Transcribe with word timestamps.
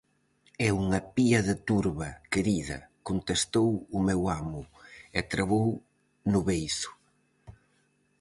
-É 0.59 0.69
unha 0.83 0.99
pía 1.15 1.39
de 1.47 1.55
turba, 1.67 2.09
querida 2.33 2.77
-contestou 2.85 3.69
o 3.97 3.99
meu 4.07 4.21
amo, 4.39 4.61
e 5.17 5.19
trabou 5.33 5.67
no 6.31 6.39
beizo. 6.49 6.91